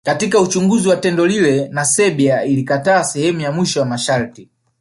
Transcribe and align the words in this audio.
Katika 0.05 0.39
Uchunguzi 0.41 0.87
wa 0.89 0.95
tendo 0.97 1.25
lile 1.27 1.67
na 1.67 1.85
Serbia 1.85 2.43
ilikataa 2.43 3.03
sehemu 3.03 3.39
ya 3.39 3.51
mwisho 3.51 3.79
ya 3.79 3.85
masharti 3.85 4.49